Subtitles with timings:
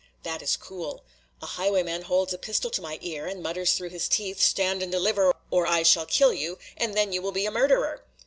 [0.23, 1.03] That is cool.
[1.43, 4.91] A highwayman holds a pistol to my ear, and mutters through his teeth, "Stand and
[4.91, 8.03] deliver, or I shall kill you, and then you will be a murderer!"